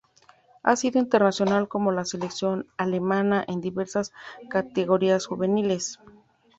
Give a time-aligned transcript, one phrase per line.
[0.63, 4.11] Ha sido internacional con la selección alemana en diversas
[4.49, 5.99] categorías juveniles.